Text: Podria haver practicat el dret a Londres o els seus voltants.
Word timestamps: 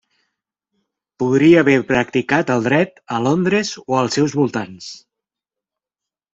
Podria 1.23 1.59
haver 1.63 1.75
practicat 1.91 2.51
el 2.55 2.65
dret 2.69 2.99
a 3.19 3.21
Londres 3.29 3.75
o 3.85 4.01
els 4.03 4.19
seus 4.21 4.37
voltants. 4.43 4.93